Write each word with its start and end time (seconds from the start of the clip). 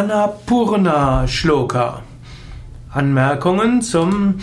Annapurna 0.00 1.28
Shloka. 1.28 2.00
Anmerkungen 2.90 3.82
zum, 3.82 4.36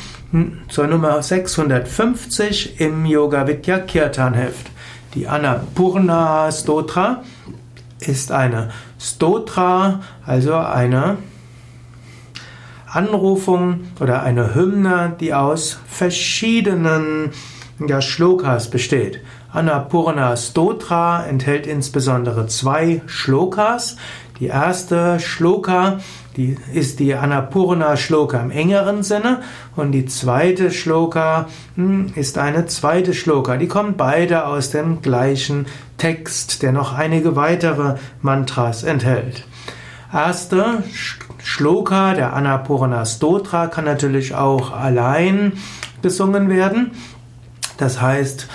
zur 0.69 0.85
Nummer 0.85 1.23
650 1.23 2.79
im 2.79 3.07
Yoga 3.07 3.47
Vidya 3.47 3.79
Kirtan 3.79 4.35
Heft. 4.35 4.67
Die 5.15 5.27
Annapurna 5.27 6.51
Stotra 6.51 7.23
ist 7.99 8.31
eine 8.31 8.69
Stotra, 8.99 10.01
also 10.23 10.53
eine 10.53 11.17
Anrufung 12.85 13.87
oder 13.99 14.21
eine 14.21 14.53
Hymne, 14.53 15.15
die 15.19 15.33
aus 15.33 15.79
verschiedenen 15.87 17.31
ja, 17.79 17.99
Shlokas 17.99 18.69
besteht. 18.69 19.21
Annapurna 19.51 20.35
Stotra 20.37 21.25
enthält 21.25 21.65
insbesondere 21.65 22.45
zwei 22.47 23.01
Shlokas. 23.07 23.95
Die 24.39 24.47
erste 24.47 25.19
Shloka, 25.19 25.97
die 26.35 26.57
ist 26.71 26.99
die 26.99 27.15
Annapurna 27.15 27.97
Shloka 27.97 28.39
im 28.39 28.51
engeren 28.51 29.01
Sinne 29.01 29.41
und 29.75 29.91
die 29.93 30.05
zweite 30.05 30.69
Shloka 30.69 31.47
hm, 31.75 32.11
ist 32.15 32.37
eine 32.37 32.67
zweite 32.67 33.15
Shloka. 33.15 33.57
Die 33.57 33.67
kommen 33.67 33.95
beide 33.97 34.45
aus 34.45 34.69
dem 34.69 35.01
gleichen 35.01 35.65
Text, 35.97 36.61
der 36.61 36.71
noch 36.71 36.93
einige 36.93 37.35
weitere 37.35 37.95
Mantras 38.21 38.83
enthält. 38.83 39.43
Erste 40.13 40.83
Shloka 41.43 42.13
der 42.13 42.33
Annapurna 42.33 43.05
Stotra 43.05 43.67
kann 43.67 43.85
natürlich 43.85 44.35
auch 44.35 44.71
allein 44.71 45.53
gesungen 46.03 46.49
werden. 46.49 46.91
Das 47.77 48.01
heißt, 48.01 48.47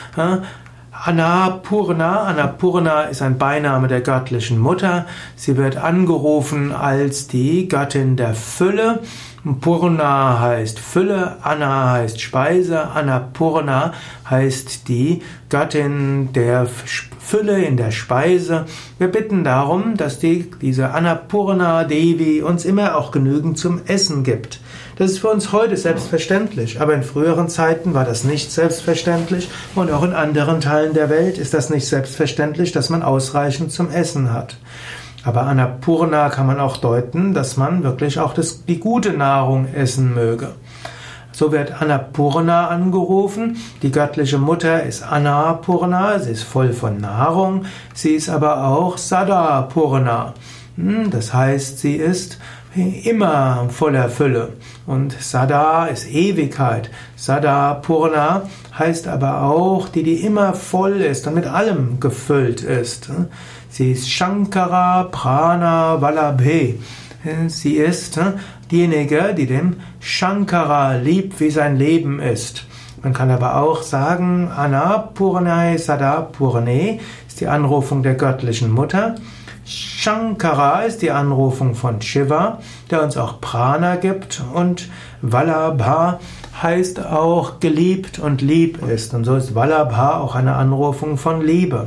Annapurna. 1.04 2.22
Annapurna 2.26 3.02
ist 3.02 3.22
ein 3.22 3.36
Beiname 3.36 3.88
der 3.88 4.02
göttlichen 4.02 4.60
Mutter. 4.60 5.06
Sie 5.34 5.56
wird 5.56 5.76
angerufen 5.76 6.70
als 6.70 7.26
die 7.26 7.66
Göttin 7.66 8.16
der 8.16 8.34
Fülle. 8.34 9.00
Purna 9.60 10.38
heißt 10.38 10.78
Fülle, 10.78 11.38
Anna 11.42 11.90
heißt 11.90 12.20
Speise, 12.20 12.90
Annapurna 12.90 13.92
heißt 14.30 14.86
die 14.86 15.22
Göttin 15.48 16.32
der 16.32 16.68
Fülle 17.18 17.64
in 17.64 17.76
der 17.76 17.90
Speise. 17.90 18.66
Wir 18.98 19.08
bitten 19.08 19.42
darum, 19.42 19.96
dass 19.96 20.20
die, 20.20 20.48
diese 20.60 20.90
Annapurna 20.90 21.82
Devi 21.82 22.42
uns 22.42 22.64
immer 22.64 22.96
auch 22.96 23.10
genügend 23.10 23.58
zum 23.58 23.80
Essen 23.86 24.22
gibt. 24.22 24.60
Das 24.96 25.10
ist 25.10 25.18
für 25.18 25.30
uns 25.30 25.50
heute 25.50 25.76
selbstverständlich, 25.76 26.80
aber 26.80 26.94
in 26.94 27.02
früheren 27.02 27.48
Zeiten 27.48 27.94
war 27.94 28.04
das 28.04 28.22
nicht 28.22 28.52
selbstverständlich 28.52 29.48
und 29.74 29.90
auch 29.90 30.04
in 30.04 30.12
anderen 30.12 30.60
Teilen 30.60 30.94
der 30.94 31.10
Welt 31.10 31.38
ist 31.38 31.52
das 31.52 31.68
nicht 31.68 31.88
selbstverständlich, 31.88 32.70
dass 32.70 32.90
man 32.90 33.02
ausreichend 33.02 33.72
zum 33.72 33.90
Essen 33.90 34.32
hat. 34.32 34.56
Aber 35.24 35.42
Annapurna 35.42 36.30
kann 36.30 36.46
man 36.46 36.58
auch 36.58 36.76
deuten, 36.76 37.32
dass 37.32 37.56
man 37.56 37.84
wirklich 37.84 38.18
auch 38.18 38.34
das, 38.34 38.64
die 38.64 38.80
gute 38.80 39.12
Nahrung 39.12 39.66
essen 39.72 40.14
möge. 40.14 40.48
So 41.32 41.50
wird 41.50 41.80
Annapurna 41.80 42.68
angerufen. 42.68 43.56
Die 43.82 43.90
göttliche 43.90 44.38
Mutter 44.38 44.82
ist 44.82 45.02
Annapurna, 45.02 46.18
sie 46.18 46.32
ist 46.32 46.42
voll 46.42 46.72
von 46.72 47.00
Nahrung. 47.00 47.64
Sie 47.94 48.10
ist 48.10 48.28
aber 48.28 48.66
auch 48.66 48.98
Sadapurna. 48.98 50.34
Hm, 50.76 51.10
das 51.10 51.32
heißt, 51.32 51.78
sie 51.78 51.96
ist 51.96 52.38
immer 52.74 53.68
voller 53.70 54.08
Fülle. 54.08 54.54
Und 54.86 55.12
Sada 55.20 55.86
ist 55.86 56.10
Ewigkeit. 56.10 56.90
Sada 57.16 57.74
Purna 57.74 58.42
heißt 58.78 59.08
aber 59.08 59.42
auch 59.42 59.88
die, 59.88 60.02
die 60.02 60.24
immer 60.24 60.54
voll 60.54 61.00
ist 61.00 61.26
und 61.26 61.34
mit 61.34 61.46
allem 61.46 62.00
gefüllt 62.00 62.62
ist. 62.62 63.10
Sie 63.68 63.92
ist 63.92 64.10
Shankara 64.10 65.04
Prana 65.04 66.00
Vallabhe. 66.00 66.74
Sie 67.46 67.76
ist 67.76 68.18
diejenige, 68.70 69.34
die 69.36 69.46
dem 69.46 69.76
Shankara 70.00 70.96
liebt, 70.96 71.38
wie 71.40 71.50
sein 71.50 71.76
Leben 71.76 72.20
ist. 72.20 72.64
Man 73.02 73.12
kann 73.12 73.30
aber 73.30 73.56
auch 73.56 73.82
sagen, 73.82 74.48
Anapurnai 74.48 75.76
Sadapurne 75.76 77.00
ist 77.26 77.40
die 77.40 77.48
Anrufung 77.48 78.02
der 78.02 78.14
göttlichen 78.14 78.70
Mutter. 78.70 79.16
Shankara 79.64 80.82
ist 80.82 81.02
die 81.02 81.12
Anrufung 81.12 81.74
von 81.74 82.02
Shiva, 82.02 82.58
der 82.90 83.02
uns 83.02 83.16
auch 83.16 83.40
Prana 83.40 83.96
gibt 83.96 84.42
und 84.52 84.88
Vallabha 85.22 86.18
heißt 86.60 87.06
auch 87.06 87.60
geliebt 87.60 88.18
und 88.18 88.42
lieb 88.42 88.82
ist. 88.82 89.14
Und 89.14 89.24
so 89.24 89.36
ist 89.36 89.54
Vallabha 89.54 90.18
auch 90.20 90.34
eine 90.34 90.54
Anrufung 90.54 91.16
von 91.16 91.40
Liebe. 91.40 91.84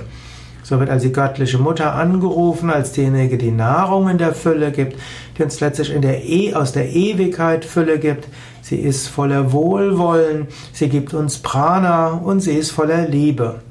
So 0.64 0.80
wird 0.80 0.90
also 0.90 1.08
die 1.08 1.14
göttliche 1.14 1.60
Mutter 1.60 1.94
angerufen 1.94 2.72
als 2.72 2.92
diejenige, 2.94 3.38
die 3.38 3.52
Nahrung 3.52 4.10
in 4.10 4.18
der 4.18 4.34
Fülle 4.34 4.72
gibt, 4.72 4.98
die 5.38 5.44
uns 5.44 5.60
letztlich 5.60 5.94
in 5.94 6.02
der 6.02 6.24
e 6.24 6.56
aus 6.56 6.72
der 6.72 6.90
Ewigkeit 6.90 7.66
Fülle 7.66 8.00
gibt. 8.00 8.28
Sie 8.62 8.78
ist 8.78 9.08
voller 9.08 9.52
Wohlwollen, 9.52 10.48
sie 10.74 10.90
gibt 10.90 11.14
uns 11.14 11.38
Prana 11.38 12.08
und 12.08 12.40
sie 12.40 12.54
ist 12.54 12.72
voller 12.72 13.08
Liebe. 13.08 13.62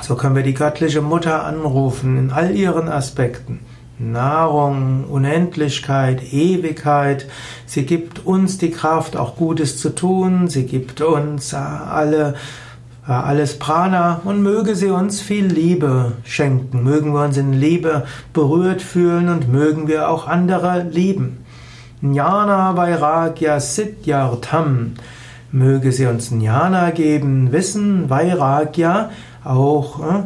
So 0.00 0.14
können 0.14 0.36
wir 0.36 0.42
die 0.42 0.54
göttliche 0.54 1.02
Mutter 1.02 1.44
anrufen 1.44 2.16
in 2.18 2.30
all 2.30 2.54
ihren 2.54 2.88
Aspekten. 2.88 3.60
Nahrung, 3.98 5.04
Unendlichkeit, 5.04 6.32
Ewigkeit. 6.32 7.26
Sie 7.66 7.84
gibt 7.84 8.24
uns 8.24 8.58
die 8.58 8.70
Kraft, 8.70 9.16
auch 9.16 9.36
Gutes 9.36 9.78
zu 9.78 9.90
tun. 9.90 10.48
Sie 10.48 10.66
gibt 10.66 11.00
uns 11.00 11.52
alle, 11.52 12.34
alles 13.04 13.58
Prana 13.58 14.20
und 14.24 14.42
möge 14.42 14.76
sie 14.76 14.90
uns 14.90 15.20
viel 15.20 15.46
Liebe 15.46 16.12
schenken. 16.24 16.84
Mögen 16.84 17.12
wir 17.12 17.24
uns 17.24 17.36
in 17.36 17.52
Liebe 17.52 18.06
berührt 18.32 18.82
fühlen 18.82 19.28
und 19.28 19.50
mögen 19.50 19.88
wir 19.88 20.08
auch 20.08 20.28
andere 20.28 20.84
lieben. 20.84 21.44
Jnana 22.00 22.76
Vairagya 22.76 23.58
Siddhyartham. 23.58 24.94
Möge 25.50 25.92
sie 25.92 26.06
uns 26.06 26.30
Jnana 26.30 26.90
geben, 26.90 27.50
Wissen, 27.50 28.08
Vairagya, 28.08 29.10
auch 29.44 30.00
äh, 30.00 30.22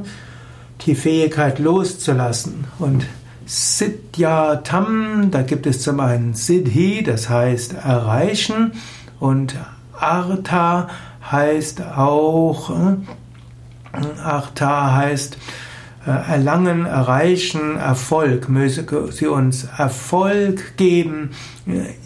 die 0.87 0.95
Fähigkeit 0.95 1.59
loszulassen. 1.59 2.65
Und 2.79 3.07
Siddhyatam, 3.47 5.31
da 5.31 5.43
gibt 5.43 5.67
es 5.67 5.83
zum 5.83 6.01
einen 6.01 6.35
Siddhi, 6.35 7.03
das 7.03 7.29
heißt 7.29 7.75
erreichen, 7.75 8.73
und 9.21 9.57
Artha 9.99 10.89
heißt 11.31 11.83
auch, 11.83 12.71
äh, 12.71 14.21
Artha 14.23 14.95
heißt 14.95 15.37
äh, 16.07 16.11
erlangen, 16.11 16.87
erreichen, 16.87 17.77
Erfolg. 17.77 18.49
Möge 18.49 19.13
sie 19.13 19.27
uns 19.27 19.69
Erfolg 19.77 20.77
geben 20.77 21.31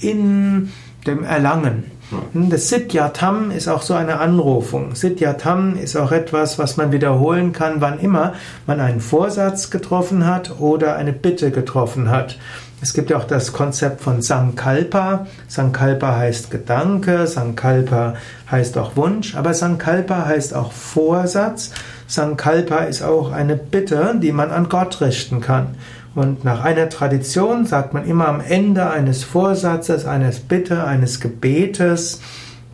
in 0.01 0.71
dem 1.07 1.25
Erlangen. 1.25 1.96
Hm, 2.33 2.51
das 2.51 2.69
Siddhyatam 2.69 3.51
ist 3.51 3.69
auch 3.69 3.83
so 3.83 3.95
eine 3.95 4.21
Anrufung. 4.21 4.95
Siddhyatam 4.95 5.77
ist 5.77 5.97
auch 5.97 6.13
etwas, 6.13 6.59
was 6.59 6.77
man 6.77 6.93
wiederholen 6.93 7.53
kann, 7.53 7.81
wann 7.81 7.99
immer 7.99 8.35
man 8.67 8.81
einen 8.81 9.01
Vorsatz 9.01 9.71
getroffen 9.71 10.27
hat 10.27 10.61
oder 10.61 10.97
eine 10.97 11.13
Bitte 11.13 11.51
getroffen 11.51 12.11
hat. 12.11 12.39
Es 12.83 12.93
gibt 12.93 13.11
ja 13.11 13.17
auch 13.17 13.25
das 13.25 13.53
Konzept 13.53 14.03
von 14.03 14.21
Sankalpa. 14.21 15.27
Sankalpa 15.49 16.17
heißt 16.17 16.51
Gedanke, 16.51 17.27
Sankalpa 17.27 18.15
heißt 18.51 18.77
auch 18.77 18.97
Wunsch, 18.97 19.35
aber 19.35 19.55
Sankalpa 19.55 20.27
heißt 20.27 20.55
auch 20.55 20.73
Vorsatz. 20.73 21.73
Sankalpa 22.07 22.81
ist 22.81 23.03
auch 23.03 23.33
eine 23.33 23.57
Bitte, 23.57 24.15
die 24.23 24.31
man 24.31 24.51
an 24.51 24.69
Gott 24.69 25.01
richten 25.01 25.41
kann. 25.41 25.75
Und 26.17 26.45
nach 26.45 26.65
einer 26.65 26.89
Tradition 26.89 27.67
sagt 27.67 27.93
man 27.93 28.07
immer 28.07 28.27
am 28.27 28.41
Ende 28.41 28.89
eines 28.89 29.23
Vorsatzes, 29.23 30.07
eines 30.07 30.41
Bitte, 30.41 30.83
eines 30.83 31.21
Gebetes, 31.21 32.23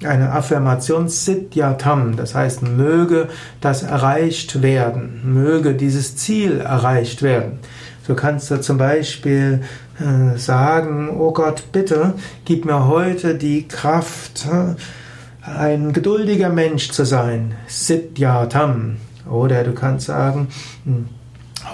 eine 0.04 0.30
Affirmation 0.30 1.08
Siddhyatam, 1.08 2.14
das 2.14 2.36
heißt, 2.36 2.62
möge 2.62 3.28
das 3.60 3.82
erreicht 3.82 4.62
werden, 4.62 5.22
möge 5.24 5.74
dieses 5.74 6.16
Ziel 6.16 6.60
erreicht 6.60 7.22
werden. 7.22 7.58
So 8.06 8.14
kannst 8.14 8.48
du 8.52 8.60
zum 8.60 8.78
Beispiel 8.78 9.62
äh, 9.98 10.38
sagen, 10.38 11.10
oh 11.10 11.32
Gott, 11.32 11.64
bitte 11.72 12.14
gib 12.44 12.64
mir 12.64 12.86
heute 12.86 13.34
die 13.34 13.66
Kraft, 13.66 14.46
äh, 14.46 15.50
ein 15.50 15.92
geduldiger 15.92 16.48
Mensch 16.48 16.92
zu 16.92 17.04
sein, 17.04 17.54
Siddhyatam. 17.66 18.98
Oder 19.28 19.64
du 19.64 19.72
kannst 19.72 20.06
sagen, 20.06 20.46
hm, 20.84 21.08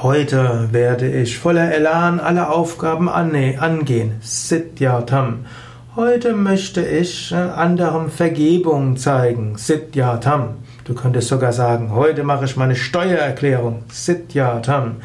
Heute 0.02 0.68
werde 0.70 1.10
ich 1.10 1.38
voller 1.38 1.74
Elan 1.74 2.20
alle 2.20 2.50
Aufgaben 2.50 3.08
angehen. 3.08 4.12
Siddhyatam. 4.20 5.46
Heute 5.96 6.34
möchte 6.34 6.82
ich 6.86 7.32
äh, 7.32 7.34
anderem 7.34 8.08
Vergebung 8.08 8.96
zeigen. 8.96 9.58
Siddhyatam. 9.58 10.58
Du 10.84 10.94
könntest 10.94 11.26
sogar 11.26 11.52
sagen, 11.52 11.92
heute 11.92 12.22
mache 12.22 12.44
ich 12.44 12.56
meine 12.56 12.76
Steuererklärung. 12.76 13.82
Siddhyatam. 13.90 14.98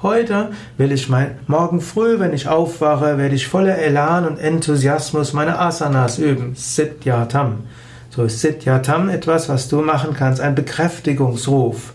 Heute 0.00 0.48
will 0.78 0.92
ich 0.92 1.10
mein, 1.10 1.38
morgen 1.46 1.82
früh, 1.82 2.18
wenn 2.18 2.32
ich 2.32 2.48
aufwache, 2.48 3.18
werde 3.18 3.34
ich 3.34 3.46
voller 3.46 3.76
Elan 3.76 4.26
und 4.26 4.38
Enthusiasmus 4.38 5.34
meine 5.34 5.58
Asanas 5.58 6.18
üben. 6.18 6.54
Siddhyatam. 6.54 7.64
So 8.08 8.22
ist 8.22 8.40
Siddhyatam 8.40 9.10
etwas, 9.10 9.50
was 9.50 9.68
du 9.68 9.82
machen 9.82 10.14
kannst, 10.14 10.40
ein 10.40 10.54
Bekräftigungsruf. 10.54 11.92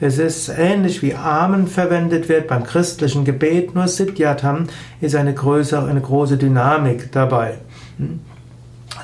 Es 0.00 0.18
ist 0.18 0.48
ähnlich 0.48 1.02
wie 1.02 1.14
Amen 1.14 1.66
verwendet 1.66 2.28
wird 2.28 2.46
beim 2.46 2.62
christlichen 2.62 3.24
Gebet, 3.24 3.74
nur 3.74 3.88
Siddhyatam 3.88 4.68
ist 5.00 5.16
eine 5.16 5.34
größere, 5.34 5.88
eine 5.88 6.00
große 6.00 6.36
Dynamik 6.36 7.10
dabei. 7.10 7.54
Hm? 7.96 8.20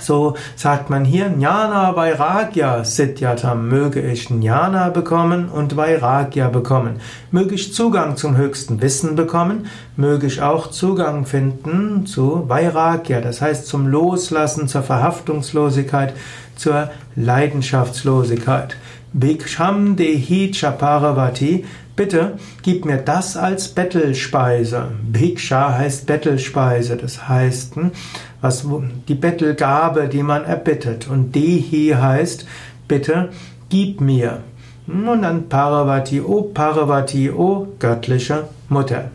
So 0.00 0.35
sagt 0.55 0.91
man 0.91 1.05
hier 1.05 1.29
Jnana 1.29 1.96
Vairagya 1.96 2.85
Siddhyatam. 2.85 3.69
Möge 3.69 4.00
ich 4.00 4.29
Jnana 4.29 4.91
bekommen 4.91 5.49
und 5.49 5.76
Vairagya 5.76 6.49
bekommen. 6.49 7.00
Möge 7.31 7.55
ich 7.55 7.73
Zugang 7.73 8.17
zum 8.17 8.37
höchsten 8.37 8.82
Wissen 8.82 9.17
bekommen. 9.17 9.67
Möge 9.96 10.26
ich 10.26 10.43
auch 10.43 10.70
Zugang 10.70 11.25
finden 11.26 12.06
zu 12.06 12.49
Vairagya, 12.49 13.20
das 13.20 13.41
heißt 13.41 13.67
zum 13.67 13.87
Loslassen, 13.87 14.69
zur 14.69 14.82
Verhaftungslosigkeit, 14.82 16.14
zur 16.56 16.91
Leidenschaftslosigkeit. 17.17 18.76
Bhiksham 19.14 19.96
Dehi 19.96 20.50
Chaparavati 20.52 21.64
Bitte 21.96 22.38
gib 22.62 22.84
mir 22.84 22.96
das 22.96 23.37
als 23.37 23.69
Bettelspeise. 23.69 24.88
Bhiksha 25.12 25.78
heißt 25.78 26.06
Bettelspeise, 26.06 26.96
das 26.96 27.28
heißt 27.28 27.76
hm, 27.76 27.93
was, 28.40 28.66
die 29.06 29.14
Bettelgabe, 29.14 30.08
die 30.08 30.25
man 30.25 30.44
erbittet. 30.44 31.06
Und 31.08 31.37
Dehi 31.37 31.94
heißt 31.94 32.46
bitte 32.88 33.28
gib 33.69 34.00
mir. 34.00 34.40
Und 34.88 35.22
dann 35.22 35.49
Parvati, 35.49 36.20
O 36.20 36.43
Parvati, 36.43 37.31
O 37.31 37.69
göttliche 37.78 38.49
Mutter. 38.69 39.10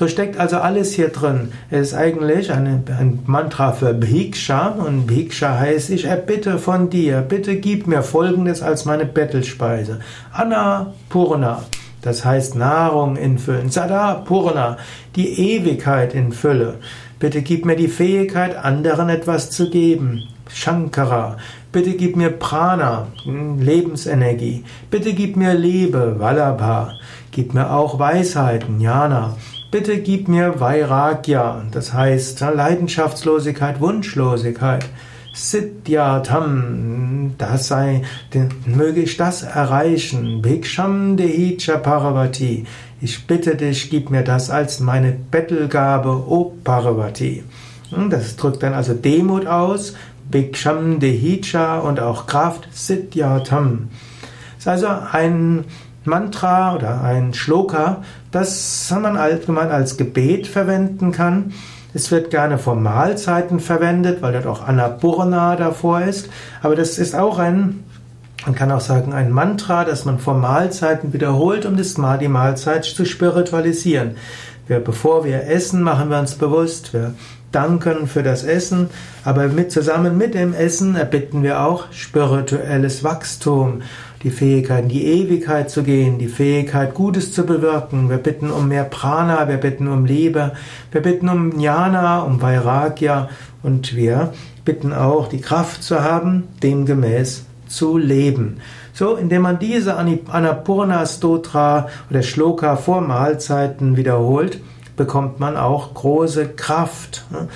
So 0.00 0.08
steckt 0.08 0.38
also 0.38 0.56
alles 0.56 0.94
hier 0.94 1.10
drin. 1.10 1.52
Es 1.70 1.88
ist 1.88 1.94
eigentlich 1.94 2.50
eine, 2.50 2.82
ein 2.98 3.18
Mantra 3.26 3.72
für 3.72 3.92
Bhiksha 3.92 4.68
und 4.68 5.06
Bhiksha 5.06 5.58
heißt, 5.58 5.90
ich 5.90 6.06
erbitte 6.06 6.58
von 6.58 6.88
dir, 6.88 7.20
bitte 7.20 7.56
gib 7.56 7.86
mir 7.86 8.02
Folgendes 8.02 8.62
als 8.62 8.86
meine 8.86 9.04
Bettelspeise. 9.04 10.00
Anna 10.32 10.94
Purna. 11.10 11.64
Das 12.00 12.24
heißt 12.24 12.54
Nahrung 12.54 13.16
in 13.16 13.38
Füllen. 13.38 13.68
Sada 13.68 14.14
Purna, 14.14 14.78
die 15.16 15.38
Ewigkeit 15.54 16.14
in 16.14 16.32
Fülle. 16.32 16.76
Bitte 17.18 17.42
gib 17.42 17.66
mir 17.66 17.76
die 17.76 17.88
Fähigkeit, 17.88 18.56
anderen 18.56 19.10
etwas 19.10 19.50
zu 19.50 19.68
geben. 19.68 20.22
Shankara, 20.50 21.36
bitte 21.72 21.92
gib 21.92 22.16
mir 22.16 22.30
Prana, 22.30 23.08
Lebensenergie. 23.26 24.64
Bitte 24.90 25.12
gib 25.12 25.36
mir 25.36 25.52
Liebe, 25.52 26.16
Vallabha. 26.18 26.94
Gib 27.32 27.52
mir 27.52 27.70
auch 27.70 27.98
Weisheit, 27.98 28.64
Jnana. 28.66 29.36
Bitte 29.70 29.98
gib 29.98 30.26
mir 30.26 30.58
Vairagya, 30.58 31.62
das 31.70 31.92
heißt 31.92 32.40
Leidenschaftslosigkeit, 32.40 33.80
Wunschlosigkeit. 33.80 34.84
Siddhyatam, 35.32 37.34
das 37.38 37.68
sei, 37.68 38.02
möge 38.66 39.02
ich 39.02 39.16
das 39.16 39.44
erreichen. 39.44 40.42
Bhiksham 40.42 41.16
Dehicha 41.16 41.76
Parvati. 41.76 42.66
Ich 43.00 43.28
bitte 43.28 43.54
dich, 43.54 43.90
gib 43.90 44.10
mir 44.10 44.24
das 44.24 44.50
als 44.50 44.80
meine 44.80 45.12
Bettelgabe, 45.12 46.10
O 46.10 46.52
Parvati. 46.64 47.44
Hm, 47.90 48.10
das 48.10 48.34
drückt 48.34 48.64
dann 48.64 48.74
also 48.74 48.94
Demut 48.94 49.46
aus, 49.46 49.94
Bhiksham 50.28 50.98
Dehicha 50.98 51.78
und 51.78 52.00
auch 52.00 52.26
Kraft, 52.26 52.66
Siddhyatam. 52.72 53.88
Das 54.56 54.80
ist 54.80 54.84
also 54.84 54.88
ein 55.12 55.64
Mantra 56.04 56.74
oder 56.74 57.02
ein 57.02 57.34
Shloka, 57.34 58.02
das 58.30 58.92
man 59.02 59.16
allgemein 59.16 59.70
als 59.70 59.96
Gebet 59.96 60.46
verwenden 60.46 61.12
kann. 61.12 61.52
Es 61.92 62.10
wird 62.10 62.30
gerne 62.30 62.58
vor 62.58 62.76
Mahlzeiten 62.76 63.60
verwendet, 63.60 64.22
weil 64.22 64.32
dort 64.32 64.46
auch 64.46 64.66
Annapurna 64.66 65.56
davor 65.56 66.02
ist. 66.02 66.30
Aber 66.62 66.76
das 66.76 66.98
ist 66.98 67.16
auch 67.16 67.38
ein, 67.38 67.84
man 68.46 68.54
kann 68.54 68.70
auch 68.70 68.80
sagen, 68.80 69.12
ein 69.12 69.32
Mantra, 69.32 69.84
das 69.84 70.04
man 70.04 70.18
vor 70.18 70.34
Mahlzeiten 70.34 71.12
wiederholt, 71.12 71.66
um 71.66 71.76
die 72.16 72.28
Mahlzeit 72.28 72.84
zu 72.84 73.04
spiritualisieren. 73.04 74.12
Wir, 74.68 74.78
bevor 74.78 75.24
wir 75.24 75.48
essen, 75.48 75.82
machen 75.82 76.10
wir 76.10 76.20
uns 76.20 76.36
bewusst, 76.36 76.92
wir 76.92 77.14
danken 77.52 78.06
für 78.06 78.22
das 78.22 78.44
Essen, 78.44 78.90
aber 79.24 79.48
mit, 79.48 79.72
zusammen 79.72 80.16
mit 80.16 80.34
dem 80.34 80.54
Essen 80.54 80.96
erbitten 80.96 81.42
wir 81.42 81.62
auch 81.62 81.92
spirituelles 81.92 83.02
Wachstum 83.02 83.82
die 84.22 84.30
Fähigkeit, 84.30 84.82
in 84.84 84.88
die 84.88 85.06
Ewigkeit 85.06 85.70
zu 85.70 85.82
gehen, 85.82 86.18
die 86.18 86.28
Fähigkeit, 86.28 86.94
Gutes 86.94 87.32
zu 87.32 87.44
bewirken. 87.46 88.10
Wir 88.10 88.18
bitten 88.18 88.50
um 88.50 88.68
mehr 88.68 88.84
Prana, 88.84 89.48
wir 89.48 89.56
bitten 89.56 89.88
um 89.88 90.04
Liebe, 90.04 90.52
wir 90.92 91.00
bitten 91.00 91.28
um 91.28 91.58
Jnana, 91.58 92.20
um 92.20 92.42
Vairagya 92.42 93.30
und 93.62 93.96
wir 93.96 94.32
bitten 94.64 94.92
auch, 94.92 95.28
die 95.28 95.40
Kraft 95.40 95.82
zu 95.82 96.02
haben, 96.02 96.48
demgemäß 96.62 97.46
zu 97.66 97.96
leben. 97.96 98.58
So, 98.92 99.16
indem 99.16 99.42
man 99.42 99.58
diese 99.58 99.96
Annapurna 99.96 101.06
Stotra 101.06 101.88
oder 102.10 102.22
Shloka 102.22 102.76
vor 102.76 103.00
Mahlzeiten 103.00 103.96
wiederholt, 103.96 104.60
bekommt 105.00 105.40
man 105.40 105.56
auch 105.56 105.94
große 105.94 106.48
Kraft, 106.48 107.24
ne, 107.30 107.48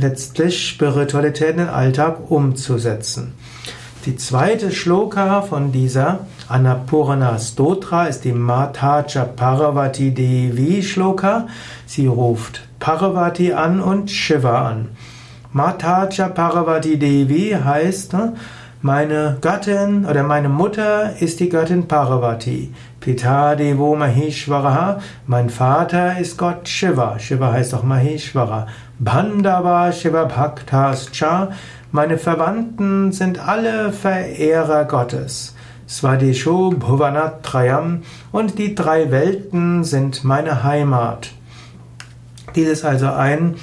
letztlich 0.00 0.66
Spiritualität 0.66 1.50
in 1.50 1.56
den 1.58 1.68
Alltag 1.68 2.30
umzusetzen. 2.30 3.34
Die 4.06 4.16
zweite 4.16 4.72
Shloka 4.72 5.42
von 5.42 5.70
dieser 5.70 6.20
Annapurna 6.48 7.38
Stotra 7.38 8.06
ist 8.06 8.24
die 8.24 8.32
Mataja 8.32 9.26
Parvati 9.26 10.14
Devi 10.14 10.82
Shloka. 10.82 11.46
Sie 11.84 12.06
ruft 12.06 12.62
Parvati 12.78 13.52
an 13.52 13.82
und 13.82 14.10
Shiva 14.10 14.66
an. 14.66 14.88
Mataja 15.52 16.28
Parvati 16.28 16.98
Devi 16.98 17.54
heißt, 17.62 18.14
ne, 18.14 18.32
meine 18.82 19.38
Gattin 19.40 20.04
oder 20.06 20.24
meine 20.24 20.48
Mutter 20.48 21.14
ist 21.20 21.38
die 21.38 21.48
Göttin 21.48 21.86
Parvati. 21.86 22.74
Pita 22.98 23.54
Devo 23.54 23.94
Maheshwara, 23.94 25.00
mein 25.26 25.50
Vater 25.50 26.18
ist 26.18 26.36
Gott 26.36 26.68
Shiva. 26.68 27.16
Shiva 27.20 27.52
heißt 27.52 27.74
auch 27.74 27.84
Maheshwara. 27.84 28.66
Bandava 28.98 29.92
Shiva 29.92 30.24
Bhaktas 30.24 31.12
Cha, 31.12 31.50
meine 31.92 32.18
Verwandten 32.18 33.12
sind 33.12 33.38
alle 33.38 33.92
Verehrer 33.92 34.84
Gottes. 34.84 35.54
Svadesho 35.88 36.70
Bhuvanatrayam 36.70 38.02
und 38.32 38.58
die 38.58 38.74
drei 38.74 39.12
Welten 39.12 39.84
sind 39.84 40.24
meine 40.24 40.64
Heimat. 40.64 41.30
Dies 42.56 42.68
ist 42.68 42.84
also 42.84 43.06
ein, 43.06 43.54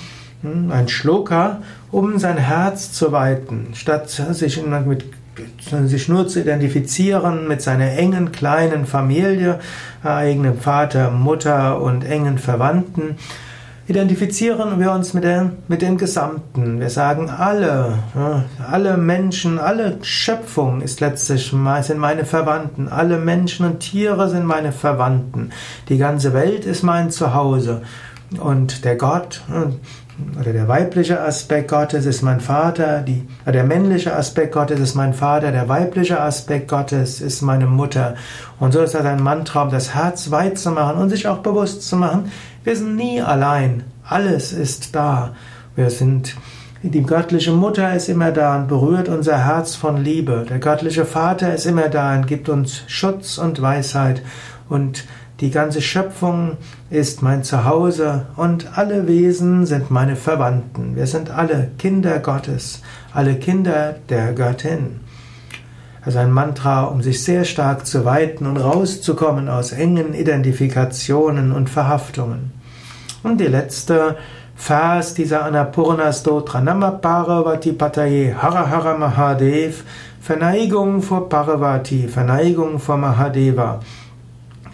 hm, 0.44 0.72
ein 0.72 0.88
Schloka, 0.88 1.58
um 1.92 2.20
sein 2.20 2.38
Herz 2.38 2.92
zu 2.92 3.12
weiten, 3.12 3.70
statt 3.74 4.10
sich, 4.10 4.62
mit, 4.86 5.06
sich 5.86 6.10
nur 6.10 6.28
zu 6.28 6.42
identifizieren 6.42 7.48
mit 7.48 7.62
seiner 7.62 7.92
engen 7.94 8.32
kleinen 8.32 8.86
Familie, 8.86 9.60
eigenem 10.04 10.58
Vater, 10.60 11.12
Mutter 11.12 11.82
und 11.82 12.04
engen 12.04 12.38
Verwandten 12.38 13.18
identifizieren 13.90 14.80
wir 14.80 14.92
uns 14.92 15.16
mit, 15.16 15.24
der, 15.24 15.52
mit 15.68 15.82
dem 15.82 15.98
Gesamten. 15.98 16.80
Wir 16.80 16.92
sagen, 16.92 17.32
alle, 17.32 17.98
alle 18.72 18.98
Menschen, 18.98 19.58
alle 19.58 19.98
Schöpfung 20.04 20.82
ist 20.82 21.02
letztlich, 21.02 21.52
sind 21.82 21.98
meine 21.98 22.26
Verwandten. 22.26 22.88
Alle 22.88 23.18
Menschen 23.18 23.66
und 23.66 23.80
Tiere 23.80 24.30
sind 24.30 24.46
meine 24.46 24.72
Verwandten. 24.72 25.50
Die 25.90 25.98
ganze 25.98 26.34
Welt 26.34 26.66
ist 26.66 26.84
mein 26.84 27.10
Zuhause. 27.10 27.82
Und 28.40 28.86
der 28.86 28.96
Gott, 28.96 29.42
oder 30.40 30.54
der 30.54 30.68
weibliche 30.68 31.22
Aspekt 31.22 31.70
Gottes 31.70 32.06
ist 32.06 32.22
mein 32.22 32.40
Vater, 32.40 33.02
die, 33.02 33.28
der 33.46 33.64
männliche 33.64 34.16
Aspekt 34.16 34.54
Gottes 34.54 34.80
ist 34.80 34.96
mein 34.96 35.14
Vater, 35.14 35.52
der 35.52 35.68
weibliche 35.70 36.20
Aspekt 36.20 36.68
Gottes 36.68 37.22
ist 37.22 37.42
meine 37.42 37.66
Mutter. 37.66 38.16
Und 38.60 38.74
so 38.74 38.82
ist 38.82 38.96
das 38.96 39.06
ein 39.06 39.22
Mantra, 39.22 39.64
um 39.64 39.70
das 39.70 39.94
Herz 39.94 40.32
weit 40.32 40.58
zu 40.58 40.72
machen 40.72 41.02
und 41.02 41.10
sich 41.10 41.28
auch 41.28 41.40
bewusst 41.40 41.84
zu 41.84 41.96
machen, 41.96 42.32
wir 42.64 42.76
sind 42.76 42.96
nie 42.96 43.22
allein. 43.22 43.84
Alles 44.04 44.52
ist 44.52 44.96
da. 44.96 45.34
Wir 45.76 45.90
sind, 45.90 46.36
die 46.84 47.04
göttliche 47.04 47.52
Mutter 47.52 47.94
ist 47.94 48.10
immer 48.10 48.32
da 48.32 48.58
und 48.58 48.68
berührt 48.68 49.08
unser 49.08 49.46
Herz 49.46 49.76
von 49.76 49.98
Liebe. 50.04 50.46
Der 50.50 50.60
göttliche 50.60 51.06
Vater 51.06 51.54
ist 51.54 51.66
immer 51.66 51.90
da 51.90 52.16
und 52.16 52.28
gibt 52.28 52.50
uns 52.50 52.84
Schutz 52.88 53.38
und 53.38 53.62
Weisheit. 53.62 54.22
Und 54.68 55.06
die 55.40 55.52
ganze 55.52 55.82
Schöpfung 55.82 56.58
ist 56.90 57.22
mein 57.22 57.44
Zuhause 57.44 58.26
und 58.36 58.78
alle 58.78 59.08
Wesen 59.08 59.66
sind 59.66 59.90
meine 59.90 60.16
Verwandten. 60.18 60.96
Wir 60.96 61.08
sind 61.08 61.30
alle 61.30 61.72
Kinder 61.78 62.20
Gottes, 62.20 62.82
alle 63.14 63.36
Kinder 63.36 63.96
der 64.10 64.34
Göttin. 64.34 65.00
Also 66.04 66.20
ein 66.20 66.32
Mantra, 66.32 66.84
um 66.84 67.02
sich 67.02 67.24
sehr 67.24 67.46
stark 67.46 67.86
zu 67.86 68.04
weiten 68.04 68.48
und 68.48 68.58
rauszukommen 68.58 69.48
aus 69.48 69.72
engen 69.72 70.14
Identifikationen 70.14 71.52
und 71.52 71.70
Verhaftungen. 71.70 72.52
Und 73.24 73.40
die 73.40 73.48
letzte 73.48 74.18
Vers 74.56 75.14
dieser 75.14 75.46
Annapurna 75.46 76.12
Stotra 76.12 76.60
Nama 76.60 76.92
Parvati 76.92 77.72
Pataye 77.72 78.34
Hara 78.34 78.70
Hara 78.70 78.98
Mahadev 78.98 79.84
Verneigung 80.22 81.02
vor 81.02 81.30
Parvati, 81.30 82.08
Verneigung 82.08 82.78
vor 82.78 82.98
Mahadeva. 82.98 83.80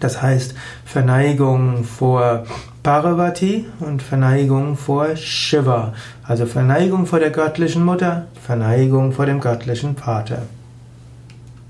Das 0.00 0.22
heißt 0.22 0.54
Verneigung 0.84 1.84
vor 1.84 2.44
Parvati 2.82 3.66
und 3.80 4.02
Verneigung 4.02 4.76
vor 4.76 5.16
Shiva. 5.16 5.92
Also 6.22 6.46
Verneigung 6.46 7.06
vor 7.06 7.18
der 7.18 7.30
göttlichen 7.30 7.84
Mutter, 7.84 8.26
Verneigung 8.46 9.12
vor 9.12 9.26
dem 9.26 9.40
göttlichen 9.40 9.96
Vater. 9.96 10.42